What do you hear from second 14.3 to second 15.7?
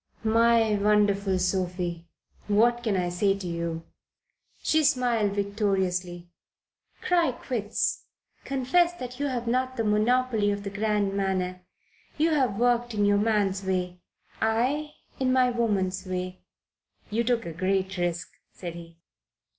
I in my